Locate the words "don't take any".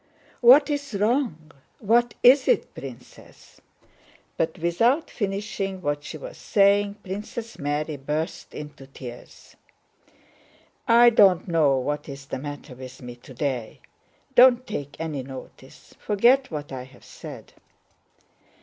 14.33-15.21